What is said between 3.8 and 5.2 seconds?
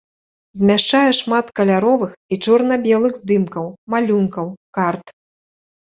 малюнкаў, карт.